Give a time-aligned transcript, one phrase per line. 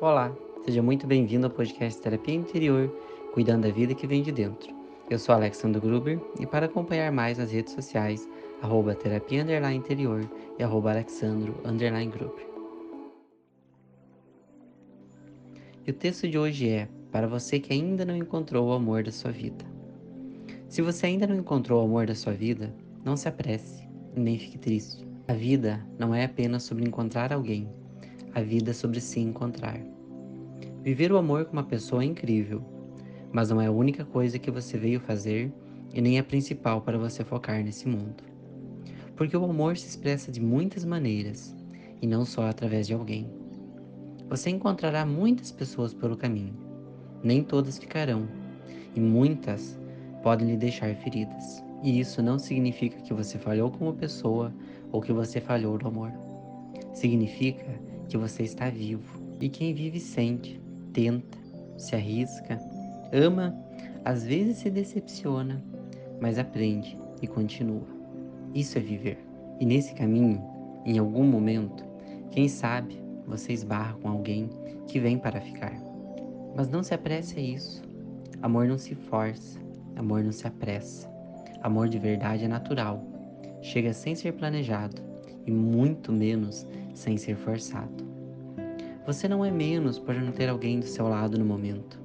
[0.00, 2.88] Olá, seja muito bem-vindo ao podcast Terapia Interior,
[3.32, 4.74] cuidando da vida que vem de dentro.
[5.08, 8.28] Eu sou Alexandre Gruber e para acompanhar mais nas redes sociais,
[8.60, 12.44] arroba terapia underline interior e arroba alexandro underline gruber.
[15.86, 19.12] E o texto de hoje é para você que ainda não encontrou o amor da
[19.12, 19.64] sua vida.
[20.68, 22.74] Se você ainda não encontrou o amor da sua vida,
[23.04, 23.84] não se apresse
[24.16, 25.04] nem fique triste.
[25.26, 27.68] A vida não é apenas sobre encontrar alguém,
[28.34, 29.80] a vida é sobre se encontrar.
[30.82, 32.62] Viver o amor com uma pessoa é incrível,
[33.32, 35.52] mas não é a única coisa que você veio fazer
[35.92, 38.24] e nem a principal para você focar nesse mundo.
[39.16, 41.54] Porque o amor se expressa de muitas maneiras
[42.02, 43.30] e não só através de alguém.
[44.28, 46.56] Você encontrará muitas pessoas pelo caminho,
[47.22, 48.28] nem todas ficarão,
[48.96, 49.78] e muitas
[50.22, 51.62] podem lhe deixar feridas.
[51.84, 54.52] E isso não significa que você falhou como pessoa
[54.90, 56.12] ou que você falhou no amor.
[56.94, 59.20] Significa que você está vivo.
[59.40, 60.60] E quem vive sente,
[60.92, 61.38] tenta,
[61.76, 62.58] se arrisca,
[63.12, 63.54] ama,
[64.04, 65.62] às vezes se decepciona,
[66.20, 67.86] mas aprende e continua.
[68.54, 69.18] Isso é viver.
[69.60, 70.42] E nesse caminho,
[70.84, 71.84] em algum momento,
[72.30, 74.50] quem sabe você esbarra com alguém
[74.86, 75.74] que vem para ficar.
[76.56, 77.82] Mas não se apresse a isso.
[78.42, 79.58] Amor não se força,
[79.96, 81.08] amor não se apressa.
[81.62, 83.02] Amor de verdade é natural,
[83.62, 85.00] chega sem ser planejado
[85.46, 88.04] e muito menos sem ser forçado.
[89.06, 92.00] Você não é menos por não ter alguém do seu lado no momento.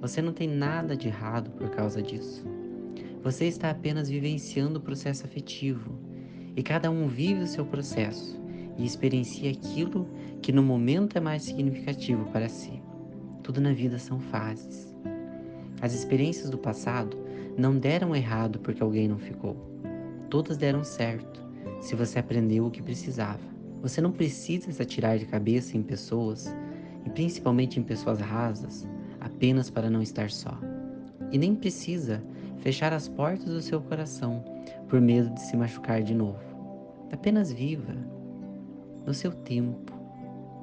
[0.00, 2.42] Você não tem nada de errado por causa disso.
[3.22, 5.98] Você está apenas vivenciando o processo afetivo
[6.56, 8.40] e cada um vive o seu processo
[8.78, 10.08] e experiencia aquilo
[10.40, 12.82] que no momento é mais significativo para si.
[13.42, 14.96] Tudo na vida são fases.
[15.80, 17.16] As experiências do passado
[17.58, 19.56] não deram errado porque alguém não ficou.
[20.30, 21.42] Todas deram certo
[21.80, 23.51] se você aprendeu o que precisava.
[23.82, 26.54] Você não precisa se atirar de cabeça em pessoas,
[27.04, 28.88] e principalmente em pessoas rasas,
[29.20, 30.56] apenas para não estar só.
[31.32, 32.22] E nem precisa
[32.58, 34.44] fechar as portas do seu coração
[34.88, 36.38] por medo de se machucar de novo.
[37.12, 37.94] Apenas viva
[39.04, 39.92] no seu tempo,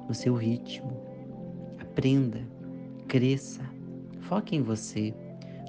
[0.08, 0.90] no seu ritmo.
[1.78, 2.40] Aprenda,
[3.06, 3.62] cresça,
[4.20, 5.14] foque em você,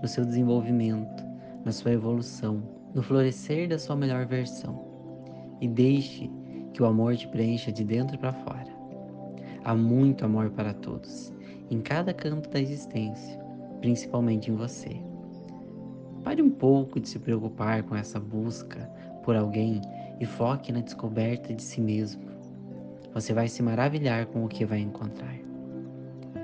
[0.01, 1.23] no seu desenvolvimento,
[1.65, 2.63] na sua evolução,
[2.93, 4.85] no florescer da sua melhor versão.
[5.59, 6.29] E deixe
[6.73, 8.67] que o amor te preencha de dentro para fora.
[9.63, 11.31] Há muito amor para todos,
[11.69, 13.39] em cada canto da existência,
[13.79, 15.01] principalmente em você.
[16.23, 18.89] Pare um pouco de se preocupar com essa busca
[19.23, 19.81] por alguém
[20.19, 22.23] e foque na descoberta de si mesmo.
[23.13, 25.35] Você vai se maravilhar com o que vai encontrar.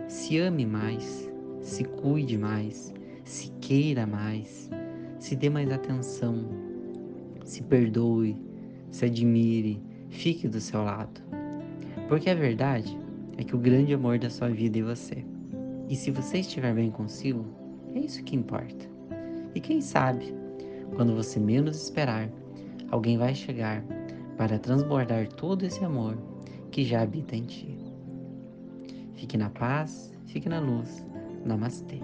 [0.08, 1.30] Se ame mais,
[1.62, 4.70] se cuide mais, se queira mais,
[5.20, 6.46] se dê mais atenção,
[7.44, 8.38] se perdoe,
[8.90, 9.82] se admire,
[10.18, 11.22] fique do seu lado.
[12.10, 12.98] Porque a verdade
[13.38, 15.24] é que o grande amor da sua vida é você.
[15.88, 17.46] E se você estiver bem consigo,
[17.94, 18.86] é isso que importa.
[19.54, 20.34] E quem sabe,
[20.96, 22.30] quando você menos esperar,
[22.90, 23.84] alguém vai chegar
[24.38, 26.18] para transbordar todo esse amor
[26.72, 27.78] que já habita em ti.
[29.14, 31.06] Fique na paz, fique na luz.
[31.46, 32.00] Namastê.